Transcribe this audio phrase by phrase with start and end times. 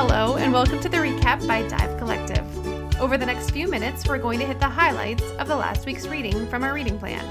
[0.00, 2.46] Hello, and welcome to the recap by Dive Collective.
[3.00, 6.06] Over the next few minutes, we're going to hit the highlights of the last week's
[6.06, 7.24] reading from our reading plan.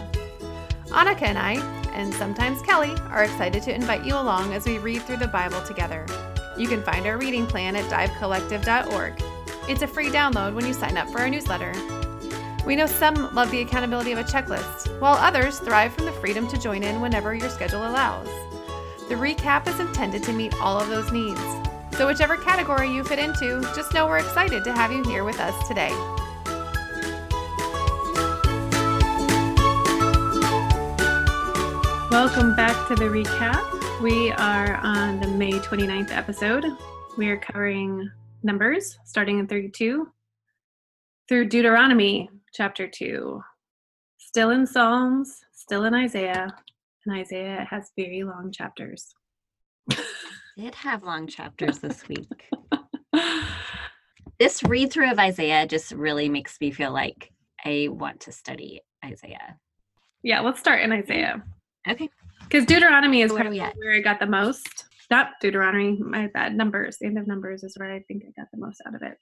[0.88, 1.54] Annika and I,
[1.94, 5.62] and sometimes Kelly, are excited to invite you along as we read through the Bible
[5.62, 6.06] together.
[6.58, 9.24] You can find our reading plan at divecollective.org.
[9.70, 11.72] It's a free download when you sign up for our newsletter.
[12.66, 16.50] We know some love the accountability of a checklist, while others thrive from the freedom
[16.50, 18.28] to join in whenever your schedule allows.
[19.08, 21.40] The recap is intended to meet all of those needs.
[21.98, 25.40] So, whichever category you fit into, just know we're excited to have you here with
[25.40, 25.90] us today.
[32.12, 34.00] Welcome back to the recap.
[34.00, 36.66] We are on the May 29th episode.
[37.18, 38.08] We are covering
[38.44, 40.08] Numbers starting in 32
[41.28, 43.42] through Deuteronomy chapter 2.
[44.20, 46.56] Still in Psalms, still in Isaiah,
[47.08, 49.16] and Isaiah has very long chapters.
[50.58, 52.50] did have long chapters this week.
[54.40, 57.32] this read through of Isaiah just really makes me feel like
[57.64, 59.58] I want to study Isaiah.
[60.24, 61.44] Yeah, let's start in Isaiah.
[61.88, 62.10] Okay.
[62.42, 64.86] Because Deuteronomy is where, where I got the most.
[65.12, 66.58] Not Deuteronomy, my bad.
[66.58, 66.98] Numbers.
[67.00, 69.18] The end of Numbers is where I think I got the most out of it.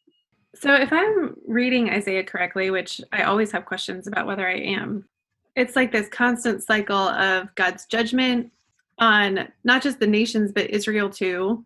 [0.56, 5.10] So if I'm reading Isaiah correctly, which I always have questions about whether I am,
[5.58, 8.52] it's like this constant cycle of God's judgment
[9.00, 11.66] on not just the nations but Israel too.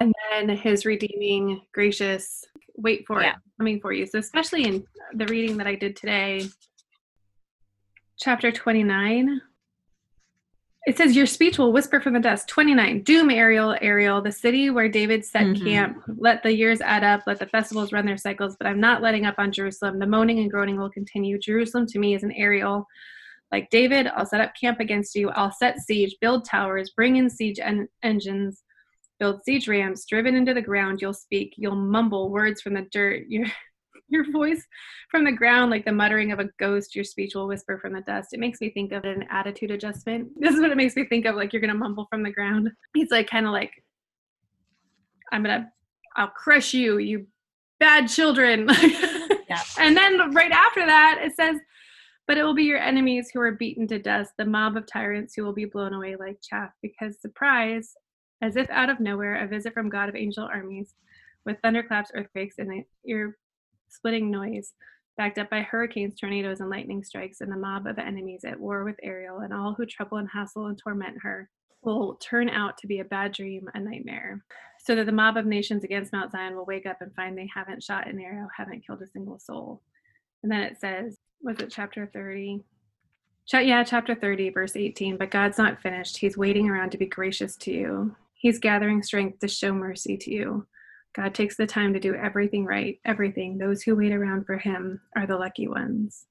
[0.00, 2.44] And then his redeeming, gracious,
[2.76, 3.32] wait for yeah.
[3.32, 4.06] it, coming for you.
[4.06, 6.46] So especially in the reading that I did today,
[8.18, 9.40] chapter 29,
[10.86, 12.48] it says, Your speech will whisper from the dust.
[12.48, 13.02] 29.
[13.02, 15.64] Doom, Ariel, Ariel, the city where David set mm-hmm.
[15.64, 16.02] camp.
[16.16, 17.22] Let the years add up.
[17.26, 18.56] Let the festivals run their cycles.
[18.58, 19.98] But I'm not letting up on Jerusalem.
[19.98, 21.38] The moaning and groaning will continue.
[21.38, 22.86] Jerusalem to me is an Ariel.
[23.52, 25.30] Like David, I'll set up camp against you.
[25.30, 28.62] I'll set siege, build towers, bring in siege en- engines,
[29.18, 30.06] build siege rams.
[30.08, 31.54] Driven into the ground, you'll speak.
[31.56, 33.24] You'll mumble words from the dirt.
[33.28, 33.46] Your,
[34.08, 34.66] your voice
[35.08, 36.96] from the ground, like the muttering of a ghost.
[36.96, 38.32] Your speech will whisper from the dust.
[38.32, 40.30] It makes me think of an attitude adjustment.
[40.40, 41.36] This is what it makes me think of.
[41.36, 42.70] Like you're gonna mumble from the ground.
[42.92, 43.70] He's like kind of like,
[45.30, 45.70] I'm gonna,
[46.16, 47.26] I'll crush you, you
[47.78, 48.68] bad children.
[49.48, 49.62] yeah.
[49.78, 51.56] And then right after that, it says
[52.30, 55.34] but it will be your enemies who are beaten to dust, the mob of tyrants
[55.34, 57.96] who will be blown away like chaff, because surprise,
[58.40, 60.94] as if out of nowhere, a visit from God of angel armies,
[61.44, 63.36] with thunderclaps, earthquakes, and an ear
[63.88, 64.74] splitting noise,
[65.16, 68.84] backed up by hurricanes, tornadoes, and lightning strikes, and the mob of enemies at war
[68.84, 71.50] with Ariel, and all who trouble and hassle and torment her
[71.82, 74.44] will turn out to be a bad dream, a nightmare.
[74.84, 77.50] So that the mob of nations against Mount Zion will wake up and find they
[77.52, 79.82] haven't shot an arrow, haven't killed a single soul.
[80.44, 82.62] And then it says, was it chapter 30?
[83.46, 85.16] Ch- yeah, chapter 30, verse 18.
[85.16, 86.18] But God's not finished.
[86.18, 88.16] He's waiting around to be gracious to you.
[88.34, 90.66] He's gathering strength to show mercy to you.
[91.14, 93.58] God takes the time to do everything right, everything.
[93.58, 96.26] Those who wait around for Him are the lucky ones.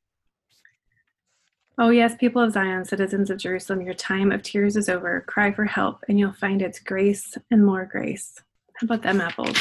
[1.78, 5.24] Oh, yes, people of Zion, citizens of Jerusalem, your time of tears is over.
[5.28, 8.36] Cry for help, and you'll find its grace and more grace.
[8.76, 9.58] How about them apples?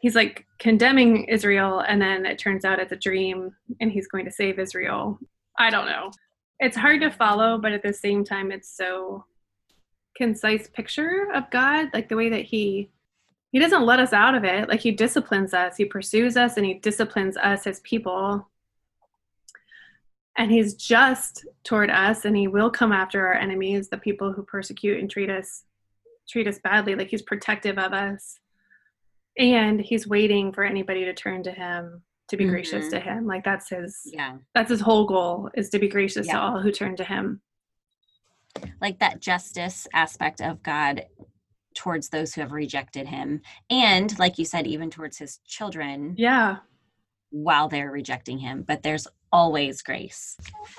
[0.00, 4.24] He's like condemning Israel, and then it turns out it's a dream, and he's going
[4.24, 5.18] to save Israel.
[5.58, 6.10] I don't know.
[6.58, 9.24] It's hard to follow, but at the same time, it's so
[10.16, 12.90] concise picture of God, like the way that he
[13.52, 14.68] he doesn't let us out of it.
[14.68, 18.48] Like he disciplines us, he pursues us, and he disciplines us as people.
[20.38, 24.42] And he's just toward us, and he will come after our enemies, the people who
[24.44, 25.64] persecute and treat us
[26.28, 26.94] treat us badly.
[26.94, 28.39] Like he's protective of us
[29.38, 32.52] and he's waiting for anybody to turn to him to be mm-hmm.
[32.52, 33.26] gracious to him.
[33.26, 34.36] Like that's his yeah.
[34.54, 36.34] that's his whole goal is to be gracious yeah.
[36.34, 37.40] to all who turn to him.
[38.80, 41.06] Like that justice aspect of god
[41.74, 43.42] towards those who have rejected him.
[43.68, 46.56] And like you said even towards his children yeah.
[47.30, 48.64] while they're rejecting him.
[48.66, 50.36] But there's always grace.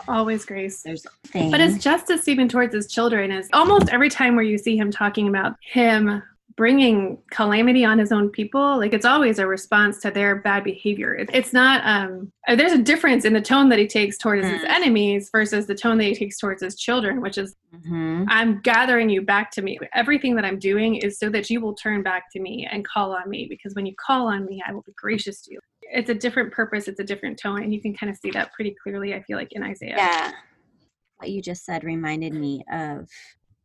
[0.08, 0.82] Always grace.
[0.82, 1.52] There's things.
[1.52, 4.92] but his justice even towards his children is almost every time where you see him
[4.92, 6.22] talking about him
[6.56, 11.26] bringing calamity on his own people like it's always a response to their bad behavior.
[11.32, 14.52] It's not um uh, there's a difference in the tone that he takes towards mm.
[14.52, 18.24] his enemies versus the tone that he takes towards his children which is mm-hmm.
[18.30, 19.78] i'm gathering you back to me.
[19.94, 23.14] Everything that i'm doing is so that you will turn back to me and call
[23.14, 25.60] on me because when you call on me i will be gracious to you.
[25.82, 28.52] It's a different purpose it's a different tone and you can kind of see that
[28.54, 29.96] pretty clearly i feel like in isaiah.
[29.98, 30.32] Yeah.
[31.18, 33.08] What you just said reminded me of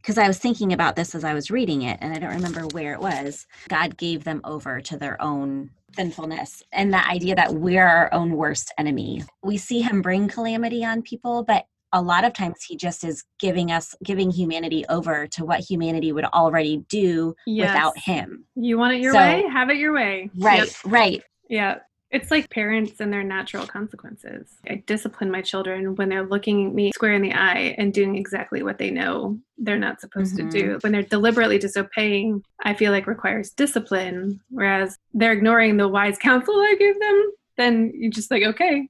[0.06, 2.60] because I was thinking about this as I was reading it, and I don't remember
[2.68, 3.44] where it was.
[3.68, 8.36] God gave them over to their own sinfulness and the idea that we're our own
[8.36, 9.24] worst enemy.
[9.42, 13.24] We see him bring calamity on people, but a lot of times he just is
[13.40, 17.70] giving us giving humanity over to what humanity would already do Yes.
[17.70, 19.44] without him You want it your So- way?
[19.52, 20.30] Have it your way.
[20.36, 20.68] right Yep.
[20.84, 21.78] right Yeah.
[22.16, 24.48] It's like parents and their natural consequences.
[24.70, 28.62] I discipline my children when they're looking me square in the eye and doing exactly
[28.62, 30.50] what they know they're not supposed Mhm.
[30.50, 30.78] to do.
[30.80, 34.40] When they're deliberately disobeying, I feel like requires discipline.
[34.48, 38.88] Whereas they're ignoring the wise counsel I gave them, then you just like, okay,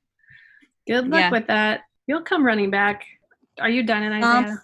[0.87, 1.31] good luck Yeah.
[1.31, 1.81] with that.
[2.07, 3.05] You'll come running back.
[3.59, 4.63] Are you done in Um, Isaiah?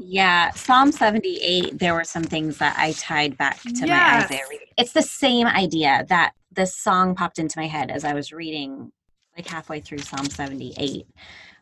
[0.00, 4.68] yeah psalm 78 there were some things that i tied back to my isaiah reading
[4.76, 8.92] it's the same idea that this song popped into my head as i was reading
[9.36, 11.06] like halfway through psalm 78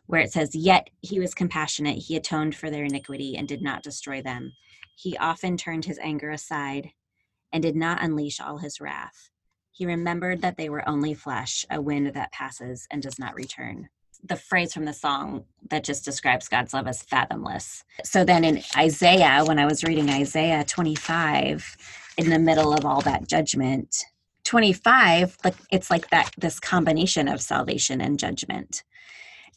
[0.07, 3.83] where it says yet he was compassionate he atoned for their iniquity and did not
[3.83, 4.53] destroy them.
[4.95, 6.89] He often turned his anger aside
[7.53, 9.29] and did not unleash all his wrath.
[9.71, 13.89] He remembered that they were only flesh a wind that passes and does not return.
[14.23, 17.83] The phrase from the song that just describes God's love as fathomless.
[18.03, 21.77] So then in Isaiah, when I was reading Isaiah 25,
[22.17, 23.95] in the middle of all that judgment,
[24.47, 28.83] 25, like it's like that this combination of salvation and judgment.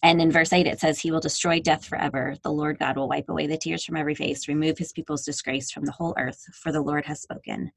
[0.03, 2.35] And in verse 8, it says, He will destroy death forever.
[2.43, 5.71] The Lord God will wipe away the tears from every face, remove his people's disgrace
[5.71, 7.71] from the whole earth, for the Lord has spoken.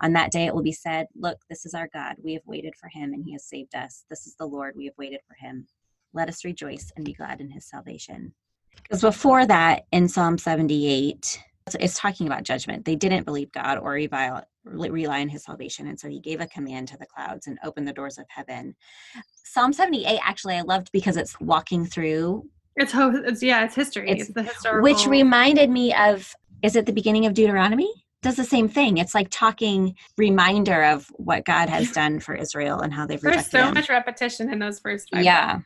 [0.00, 2.16] On that day it will be said, Look, this is our God.
[2.22, 4.04] We have waited for him, and he has saved us.
[4.08, 4.74] This is the Lord.
[4.76, 5.66] We have waited for him.
[6.12, 8.34] Let us rejoice and be glad in his salvation.
[8.82, 11.40] Because before that, in Psalm 78,
[11.74, 12.84] it's- talking about judgment.
[12.84, 15.86] They didn't believe God or revile, rely on his salvation.
[15.86, 18.74] And so he gave a command to the clouds and opened the doors of heaven.
[19.44, 24.08] Psalm 78, actually, I loved because it's walking through, It's, it's yeah, it's history.
[24.10, 24.82] It's- It's, the historical.
[24.82, 27.90] which reminded me of, is it the beginning of Deuteronomy?
[28.22, 28.98] Does the same thing.
[28.98, 33.46] It's like talking reminder of what God has done for Israel and how they've There's
[33.50, 33.74] so him.
[33.74, 35.24] much repetition in those first five.
[35.24, 35.60] yeah.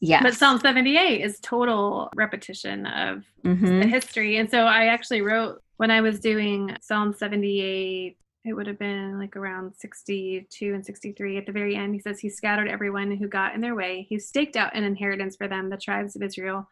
[0.00, 0.20] Yeah.
[0.24, 3.84] But Psalm 78 is total repetition of the Mhm.
[3.88, 4.36] history.
[4.38, 9.18] And so I actually wrote when I was doing Psalm 78, it would have been
[9.18, 11.92] like around 62 and 63 at the very end.
[11.92, 14.06] He says, He scattered everyone who got in their way.
[14.08, 15.70] He staked out an inheritance for them.
[15.70, 16.68] The tribes of Israel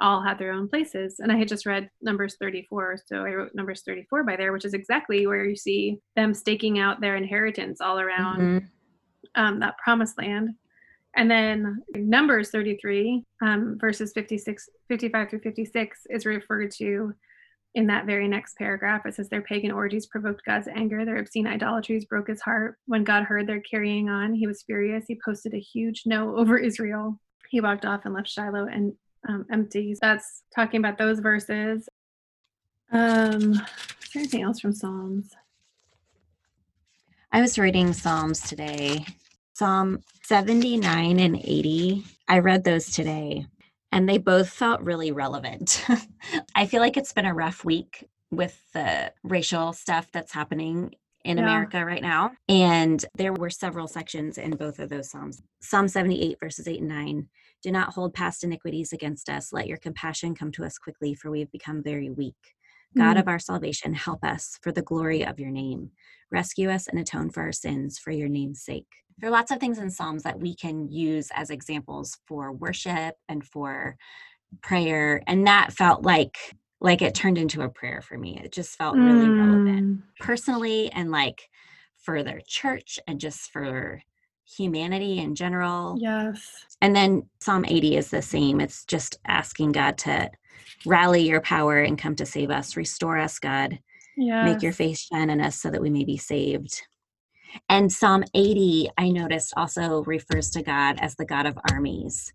[0.00, 1.16] all had their own places.
[1.18, 3.00] And I had just read Numbers 34.
[3.04, 6.78] So I wrote Numbers 34 by there, which is exactly where you see them staking
[6.78, 8.68] out their inheritance all around Mhm.
[9.34, 10.48] um, that promised land.
[11.14, 17.12] And then Numbers 33, um, verses 56, 55 through 56, is referred to
[17.76, 19.04] in that very next paragraph.
[19.04, 21.04] It says, Their pagan orgies provoked God's anger.
[21.04, 22.78] Their obscene idolatries broke his heart.
[22.86, 25.04] When God heard their carrying on, he was furious.
[25.06, 27.20] He posted a huge no over Israel.
[27.50, 28.94] He walked off and left Shiloh and
[29.28, 29.94] um, empty.
[30.00, 31.88] That's talking about those verses.
[32.90, 35.30] Um, is there anything else from Psalms?
[37.30, 39.04] I was reading Psalms today.
[39.52, 42.04] Psalm 79 and 80.
[42.26, 43.46] I read those today
[43.92, 45.84] and they both felt really relevant.
[46.54, 50.94] I feel like it's been a rough week with the racial stuff that's happening
[51.24, 51.44] in Yeah.
[51.44, 52.32] America right now.
[52.48, 55.42] And there were several sections in both of those Psalms.
[55.60, 57.28] Psalm 78, verses 8 and 9.
[57.62, 59.52] Do not hold past iniquities against us.
[59.52, 62.36] Let your compassion come to us quickly, for we have become very weak.
[62.96, 63.20] God Mm.
[63.20, 65.90] of our salvation, help us for the glory of your name.
[66.30, 68.88] Rescue us and atone for our sins for your name's sake.
[69.18, 73.16] There are lots of things in Psalms that we can use as examples for worship
[73.28, 73.96] and for
[74.62, 75.22] prayer.
[75.26, 76.36] And that felt like
[76.80, 78.40] like it turned into a prayer for me.
[78.42, 80.02] It just felt really relevant Mm.
[80.20, 81.48] personally and like
[81.96, 84.02] for their church and just for
[84.46, 85.96] humanity in general.
[86.00, 86.64] Yes.
[86.80, 88.60] And then Psalm 80 is the same.
[88.60, 90.30] It's just asking God to
[90.84, 92.76] rally your power and come to save us.
[92.76, 93.78] Restore us, God.
[94.16, 94.44] Yeah.
[94.44, 96.82] Make your face shine on us so that we may be saved.
[97.68, 102.32] And Psalm 80, I noticed, also refers to God as the God of armies,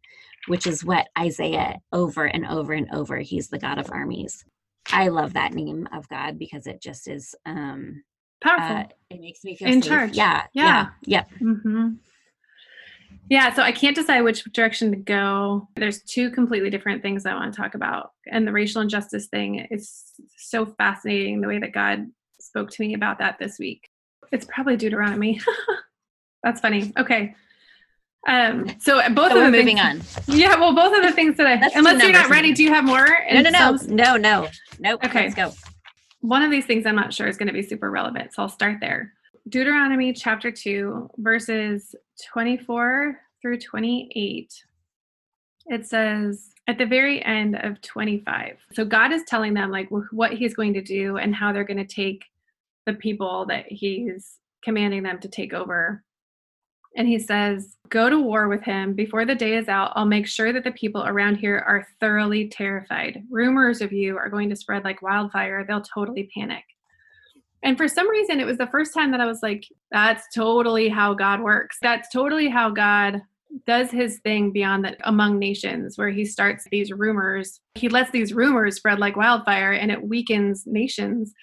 [0.48, 4.44] which is what Isaiah over and over and over, he's the God of armies.
[4.92, 8.04] I love that name of God because it just is um
[8.42, 8.78] Powerful.
[8.78, 9.90] uh, it makes me feel In safe.
[9.92, 10.18] charge.
[10.18, 10.88] Yeah, Yeah.
[11.06, 11.30] yeah, yep.
[11.40, 11.90] hmm
[13.30, 15.68] Yeah, so I can't decide which direction to go.
[15.76, 18.12] There's two completely different things I want to talk about.
[18.32, 20.04] And the racial injustice thing is
[20.38, 22.08] so fascinating the way that God
[22.40, 23.90] spoke to me about that this week.
[24.32, 25.40] It's probably Deuteronomy.
[26.44, 26.92] That's funny.
[26.98, 27.36] Okay.
[28.28, 30.36] Um, so both So of the moving things, on.
[30.36, 32.84] Yeah, well, both of the things that I unless you're not ready, do you have
[32.84, 33.08] more?
[33.32, 33.88] No, no, no, Psalms?
[33.88, 34.48] no, no,
[34.80, 35.04] nope.
[35.06, 35.24] Okay.
[35.24, 35.54] Let's go.
[36.22, 38.34] One of these things I'm not sure is going to be super relevant.
[38.34, 39.14] So I'll start there.
[39.50, 41.96] Deuteronomy chapter 2, verses
[42.32, 44.54] 24 through 28.
[45.68, 48.58] It says at the very end of 25.
[48.74, 51.86] So God is telling them like what he's going to do and how they're going
[51.86, 52.24] to take
[52.86, 56.04] the people that he's commanding them to take over
[56.96, 58.94] And he says, Go to war with him.
[58.94, 62.48] Before the day is out, I'll make sure that the people around here are thoroughly
[62.48, 63.22] terrified.
[63.30, 65.66] Rumors of you are going to spread like wildfire.
[65.66, 66.64] They'll totally panic.
[67.64, 70.90] And for some reason, it was the first time that I was like, that's totally
[70.90, 71.78] how God works.
[71.82, 73.22] That's totally how God
[73.68, 77.60] does his thing beyond that among nations, where he starts these rumors.
[77.76, 81.34] He lets these rumors spread like wildfire and it weakens nations.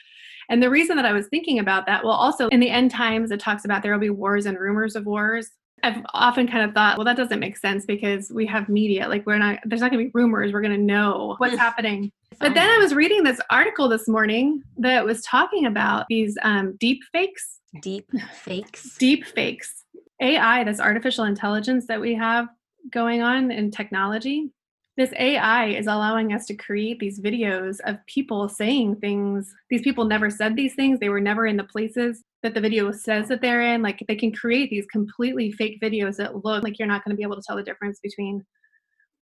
[0.48, 3.30] And the reason that I was thinking about that, well, also in the end times,
[3.30, 5.50] it talks about there will be wars and rumors of wars.
[5.82, 9.08] I've often kind of thought, well, that doesn't make sense because we have media.
[9.08, 10.52] Like, we're not, there's not going to be rumors.
[10.52, 12.10] We're going to know what's happening.
[12.40, 16.76] But then I was reading this article this morning that was talking about these um,
[16.78, 17.58] deep fakes.
[17.82, 18.96] Deep fakes.
[18.96, 19.84] Deep fakes.
[20.20, 22.48] AI, this artificial intelligence that we have
[22.90, 24.50] going on in technology,
[24.98, 29.54] this AI is allowing us to create these videos of people saying things.
[29.70, 30.98] These people never said these things.
[30.98, 33.80] They were never in the places that the video says that they're in.
[33.80, 37.16] Like they can create these completely fake videos that look like you're not going to
[37.16, 38.44] be able to tell the difference between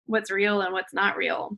[0.07, 1.57] what's real and what's not real,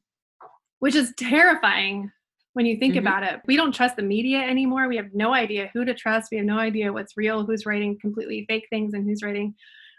[0.77, 2.11] which is terrifying
[2.53, 3.07] when you think mm-hmm.
[3.07, 3.41] about it.
[3.47, 4.87] We don't trust the media anymore.
[4.87, 6.29] We have no idea who to trust.
[6.31, 9.55] We have no idea what's real, who's writing completely fake things, and who's writing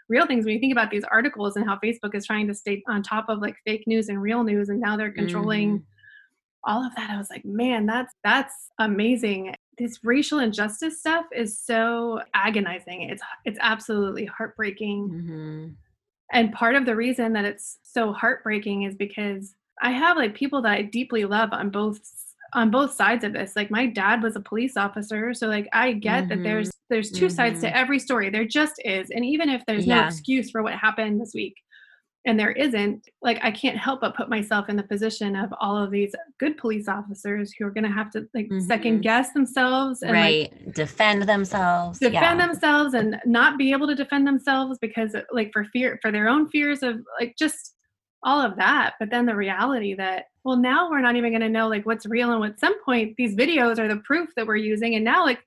[0.09, 2.83] real things when you think about these articles and how facebook is trying to stay
[2.87, 6.71] on top of like fake news and real news and now they're controlling mm-hmm.
[6.71, 11.59] all of that i was like man that's that's amazing this racial injustice stuff is
[11.59, 15.67] so agonizing it's it's absolutely heartbreaking mm-hmm.
[16.31, 20.61] and part of the reason that it's so heartbreaking is because i have like people
[20.61, 21.99] that i deeply love on both
[22.55, 25.91] on both sides of this like my dad was a police officer so like i
[25.91, 26.29] get mm-hmm.
[26.29, 27.35] that there's there's 2 mm-hmm.
[27.35, 27.75] sides to mm-hmm.
[27.75, 30.01] every story there just is and even if there's yeah.
[30.01, 31.55] no excuse for what happened this week
[32.25, 35.77] and there isn't like i can't help but put myself in the position of all
[35.77, 38.59] of these good police officers who are going to have to like mm-hmm.
[38.65, 42.47] second guess themselves and right like, defend themselves defend yeah.
[42.47, 46.49] themselves and not be able to defend themselves because like for fear for their own
[46.49, 47.74] fears of like just
[48.25, 51.49] all of that but then the reality that well now we're not even going to
[51.49, 54.55] know like what's real and at some point these videos are the proof that we're
[54.55, 55.39] using and now like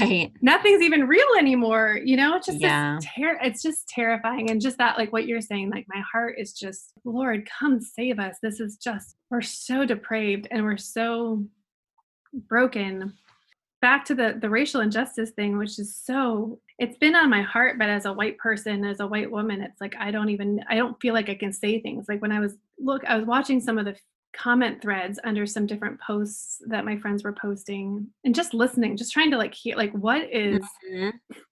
[0.00, 0.32] right.
[0.40, 2.36] nothing's even real anymore you know?
[2.36, 2.98] It's just yeah.
[3.16, 6.52] ter- it's just terrifying and just that like what you're saying like my heart is
[6.52, 8.38] just lord come save us.
[8.42, 11.44] This is just we're so depraved and we're so
[12.48, 13.12] broken
[13.82, 17.78] back to the the racial injustice thing which is so it's been on my heart
[17.78, 20.76] but as a white person as a white woman it's like i don't even i
[20.76, 23.60] don't feel like i can say things like when i was look i was watching
[23.60, 23.94] some of the
[24.34, 29.12] comment threads under some different posts that my friends were posting and just listening just
[29.12, 31.10] trying to like hear like what is, mm-hmm.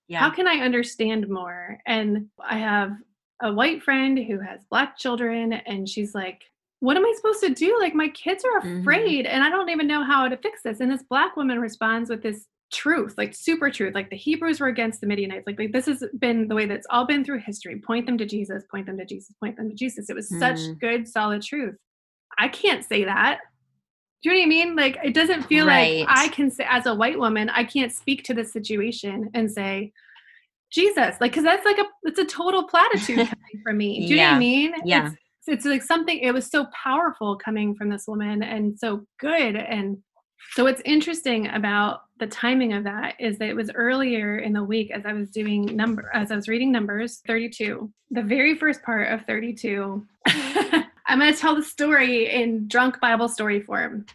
[0.08, 0.18] yeah.
[0.18, 2.92] how can i understand more and i have
[3.42, 6.40] a white friend who has black children and she's like
[6.80, 8.80] what am i supposed to do like my kids are mm-hmm.
[8.80, 9.34] afraid mm-hmm.
[9.34, 12.22] and i don't even know how to fix this and this black woman responds with
[12.22, 15.86] this truth like super truth like the hebrews were against the midianites like, like this
[15.86, 18.96] has been the way that's all been through history point them to jesus point them
[18.96, 20.38] to jesus point them to jesus it was mm-hmm.
[20.38, 21.76] such good solid truth
[22.38, 23.40] I can't say that.
[24.22, 24.76] Do you know what I mean?
[24.76, 26.00] Like it doesn't feel right.
[26.00, 29.50] like I can say as a white woman, I can't speak to this situation and
[29.50, 29.92] say,
[30.70, 33.28] Jesus, like because that's like a it's a total platitude
[33.62, 34.06] for me.
[34.06, 34.24] Do you yeah.
[34.24, 34.74] know what I mean?
[34.84, 35.06] Yeah.
[35.06, 35.16] It's,
[35.46, 39.98] it's like something it was so powerful coming from this woman and so good and
[40.52, 44.64] so what's interesting about the timing of that is that it was earlier in the
[44.64, 47.90] week as I was doing number as I was reading numbers 32.
[48.10, 50.06] The very first part of 32
[51.10, 54.06] I'm going to tell the story in drunk Bible story form.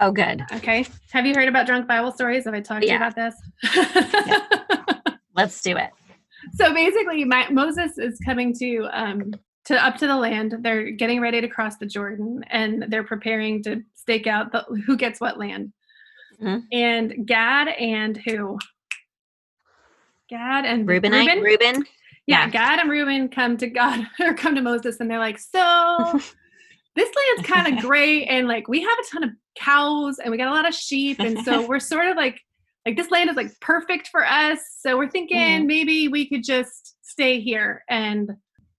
[0.00, 0.42] Oh, good.
[0.52, 0.86] Okay.
[1.12, 2.44] Have you heard about drunk Bible stories?
[2.44, 2.98] Have I talked yeah.
[2.98, 3.34] to you about this?
[3.74, 5.14] yeah.
[5.34, 5.90] Let's do it.
[6.54, 9.32] So basically, my, Moses is coming to um,
[9.66, 10.56] to up to the land.
[10.60, 14.96] They're getting ready to cross the Jordan, and they're preparing to stake out the, who
[14.96, 15.72] gets what land.
[16.40, 16.58] Mm-hmm.
[16.72, 18.58] And Gad and who?
[20.28, 21.12] Gad and Reuben.
[21.12, 21.40] Reuben.
[21.40, 21.84] Reuben
[22.26, 25.38] yeah, yeah, Gad and Reuben come to God or come to Moses and they're like,
[25.38, 26.20] so
[26.96, 30.36] this land's kind of great and like we have a ton of cows and we
[30.36, 32.40] got a lot of sheep and so we're sort of like
[32.84, 34.60] like this land is like perfect for us.
[34.78, 35.66] So we're thinking mm.
[35.66, 38.30] maybe we could just stay here and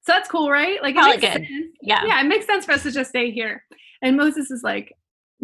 [0.08, 0.82] so that's cool, right?
[0.82, 1.34] Like it makes good.
[1.34, 1.48] sense.
[1.82, 2.06] Yeah.
[2.06, 3.66] Yeah, it makes sense for us to just stay here.
[4.02, 4.94] And Moses is like,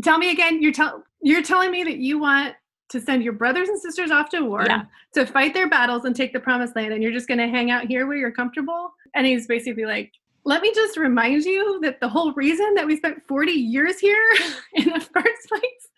[0.01, 2.55] tell me again, you're tell you're telling me that you want
[2.89, 4.83] to send your brothers and sisters off to war yeah.
[5.15, 7.71] to fight their battles and take the promised land and you're just going to hang
[7.71, 10.11] out here where you're comfortable and he's basically like
[10.45, 14.21] let me just remind you that the whole reason that we spent 40 years here
[14.73, 15.89] in the first place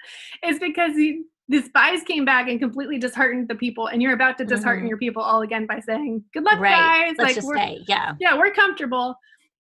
[0.45, 4.38] is because he, the spies came back and completely disheartened the people and you're about
[4.38, 4.90] to dishearten mm-hmm.
[4.90, 6.72] your people all again by saying good luck right.
[6.72, 7.84] guys Let's like we're, stay.
[7.88, 9.16] yeah yeah we're comfortable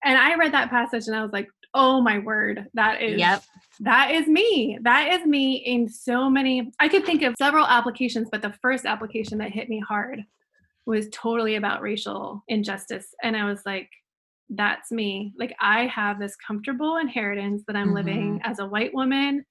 [0.05, 3.43] and i read that passage and i was like oh my word that is yep
[3.81, 4.79] that is me.
[4.83, 6.73] That is me in so many.
[6.81, 10.25] I could think of several applications, but the first application that hit me hard
[10.87, 13.15] was totally about racial injustice.
[13.23, 13.89] And I was like,
[14.51, 15.33] that's me.
[15.39, 17.97] Like, I have this comfortable inheritance that I'm mm-hmm.
[17.97, 19.45] living as a white woman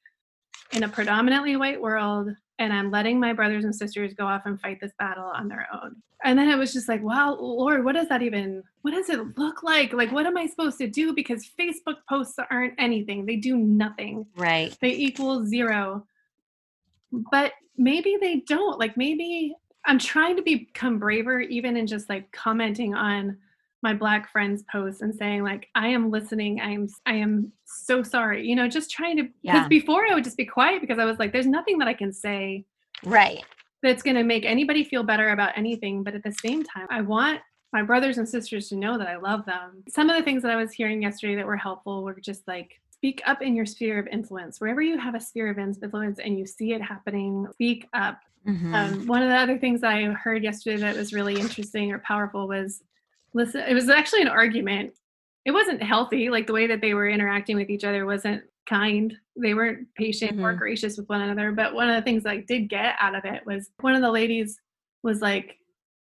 [0.73, 4.59] in a predominantly white world and I'm letting my brothers and sisters go off and
[4.59, 6.01] fight this battle on their own.
[6.23, 9.37] And then it was just like, wow, Lord, what does that even, what does it
[9.37, 9.93] look like?
[9.93, 11.13] Like, what am I supposed to do?
[11.13, 14.25] Because Facebook posts aren't anything, they do nothing.
[14.35, 14.75] Right.
[14.81, 16.05] They equal zero.
[17.11, 18.79] But maybe they don't.
[18.79, 23.37] Like, maybe I'm trying to become braver, even in just like commenting on
[23.83, 26.59] my black friends posts and saying like i am listening.
[26.59, 29.67] I am i am so sorry you know just trying to because yeah.
[29.67, 32.11] before i would just be quiet because i was like there's nothing that i can
[32.11, 32.65] say
[33.03, 33.43] right.
[33.83, 37.01] that's going to make anybody feel better about anything but at the same time i
[37.01, 37.39] want
[37.73, 39.83] my brothers and sisters to know that i love them.
[39.89, 42.79] Some of the things that i was hearing yesterday that were helpful were just like
[42.91, 44.59] speak up in your sphere of influence.
[44.59, 48.19] Wherever you have a sphere of influence and you see it happening speak up.
[48.47, 48.73] Mm-hmm.
[48.73, 51.99] um, one of the other things that i heard yesterday that was really interesting or
[51.99, 52.81] powerful was
[53.37, 54.93] listen it was actually an argument.
[55.45, 59.13] It wasn't healthy like the way that they were interacting with each other wasn't kind.
[59.41, 60.45] They weren't patient mm-hmm.
[60.45, 61.51] or gracious with one another.
[61.51, 64.11] But one of the things i did get out of it was one of the
[64.11, 64.59] ladies
[65.03, 65.55] was like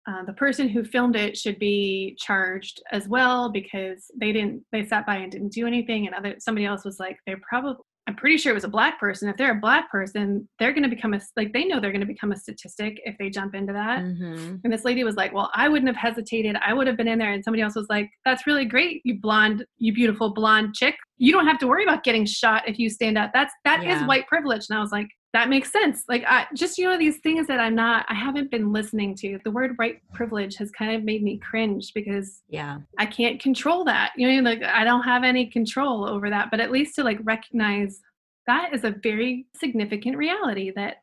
[0.09, 4.85] uh, the person who filmed it should be charged as well because they didn't they
[4.85, 6.07] sat by and didn't do anything.
[6.07, 8.99] And other somebody else was like they're probably I'm pretty sure it was a black
[8.99, 9.29] person.
[9.29, 12.01] If they're a black person, they're going to become a like they know they're going
[12.01, 14.01] to become a statistic if they jump into that.
[14.01, 14.57] Mm-hmm.
[14.65, 16.57] And this lady was like, "Well, I wouldn't have hesitated.
[16.65, 19.21] I would have been in there." And somebody else was like, "That's really great, you
[19.21, 20.95] blonde, you beautiful blonde chick.
[21.19, 23.31] You don't have to worry about getting shot if you stand up.
[23.35, 24.01] That's that yeah.
[24.01, 26.05] is white privilege." And I was like, that makes sense.
[26.09, 29.39] Like, I, just you know, these things that I'm not, I haven't been listening to.
[29.45, 33.85] The word white privilege has kind of made me cringe because yeah, I can't control
[33.85, 34.13] that.
[34.17, 36.51] You know, like I don't have any control over that.
[36.51, 38.01] But at least to like recognize
[38.47, 40.97] that is a very significant reality that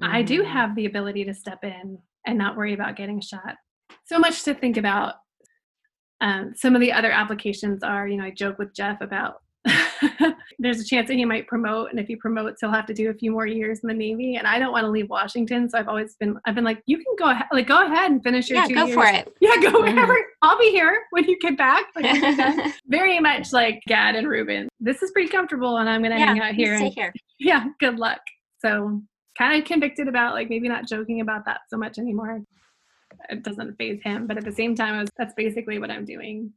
[0.00, 0.14] mm-hmm.
[0.14, 0.52] I do mm-hmm.
[0.52, 3.54] have the ability to step in and not worry about getting shot.
[4.04, 5.14] So much to think about.
[6.22, 9.36] Um, some of the other applications are, you know, I joke with Jeff about
[10.58, 13.10] there's a chance that he might promote and if he promotes he'll have to do
[13.10, 15.78] a few more years in the navy and i don't want to leave washington so
[15.78, 18.48] i've always been i've been like you can go ahead like go ahead and finish
[18.48, 18.94] your yeah, two go years.
[18.94, 19.32] for it.
[19.40, 19.94] Yeah go mm-hmm.
[19.94, 20.16] wherever.
[20.40, 24.68] I'll be here when you get back like, very much like gad and Reuben.
[24.80, 27.12] this is pretty comfortable and i'm gonna yeah, hang out here, and, here.
[27.38, 28.20] Yeah good luck.
[28.60, 29.02] So
[29.36, 32.40] kind of convicted about like maybe not joking about that so much anymore.
[33.28, 36.52] It doesn't phase him but at the same time was, that's basically what i'm doing.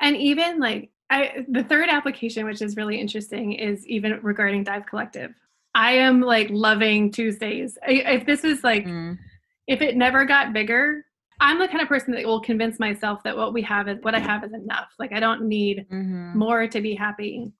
[0.00, 4.86] And even like I, the third application, which is really interesting, is even regarding Dive
[4.86, 5.32] Collective.
[5.74, 7.78] I am like loving Tuesdays.
[7.86, 9.18] If this is like, mm.
[9.66, 11.04] if it never got bigger,
[11.40, 14.14] I'm the kind of person that will convince myself that what we have is what
[14.14, 14.88] I have is enough.
[14.98, 16.36] Like I don't need mm-hmm.
[16.36, 17.52] more to be happy.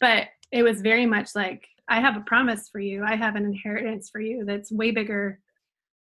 [0.00, 3.04] But it was very much like I have a promise for you.
[3.04, 5.40] I have an inheritance for you that's way bigger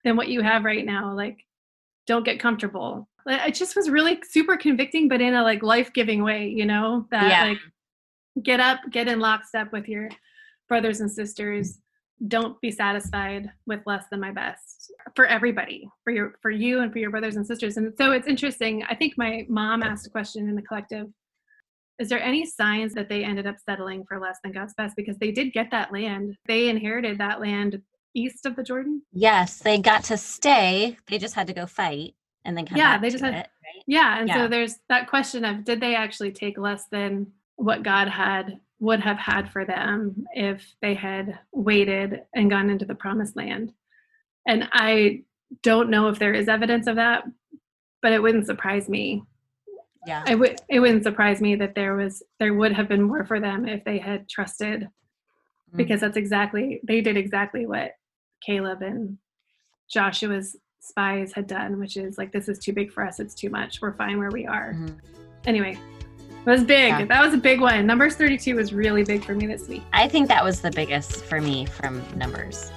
[0.05, 1.15] than what you have right now.
[1.15, 1.45] Like
[2.07, 6.49] don't get comfortable it just was really super convicting but in a like life-giving way
[6.49, 7.45] you know that yeah.
[7.45, 7.59] like
[8.43, 10.09] get up get in lockstep with your
[10.73, 11.81] brothers and sisters.
[12.29, 16.91] Don't be satisfied with less than my best for everybody for your for you and
[16.91, 17.77] for your brothers and sisters.
[17.77, 18.83] And so it's interesting.
[18.89, 21.09] I think my mom asked a question in the collective.
[21.99, 24.97] Is there any signs that they ended up settling for less than god's best?
[24.97, 26.37] Because they did get that land.
[26.47, 27.83] They inherited that land
[28.15, 29.03] east of the jordan.
[29.13, 30.97] Yes they got to stay.
[31.09, 33.85] They just had to go fight and then come yeah they just had it, right?
[33.87, 34.37] yeah and yeah.
[34.37, 37.27] so there's that question of did they actually take less than
[37.57, 42.85] what god had would have had for them if they had waited and gone into
[42.85, 43.73] the promised land
[44.47, 45.23] and i
[45.63, 47.25] don't know if there is evidence of that
[48.01, 49.23] but it wouldn't surprise me
[50.07, 53.25] yeah it would it wouldn't surprise me that there was there would have been more
[53.25, 55.77] for them if they had trusted mm-hmm.
[55.77, 57.93] because that's exactly they did exactly what
[58.45, 59.19] caleb and
[59.91, 63.21] joshua's spies had done, which is like, this is too big for us.
[63.21, 63.81] It's too much.
[63.81, 64.75] We're fine where we are.
[64.75, 64.97] Mm-hmm.
[65.47, 65.79] Anyway,
[66.45, 66.89] it was big.
[66.89, 67.05] Yeah.
[67.05, 67.87] That was a big one.
[67.87, 69.83] Numbers 32 was really big for me this week.
[69.93, 72.71] I think that was the biggest for me from Numbers.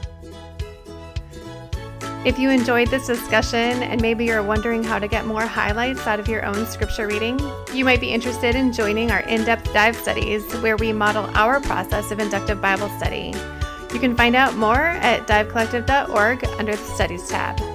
[2.26, 6.20] If you enjoyed this discussion and maybe you're wondering how to get more highlights out
[6.20, 7.40] of your own scripture reading,
[7.72, 11.60] you might be interested in joining our in depth dive studies where we model our
[11.60, 13.34] process of inductive Bible study.
[13.94, 17.75] You can find out more at divecollective.org under the Studies tab